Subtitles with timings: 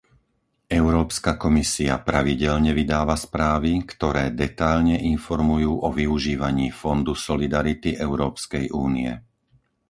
[0.81, 9.11] Európska komisia pravidelne vydáva správy, ktoré detailne informujú o využívaní fondu solidarity Európskej únie.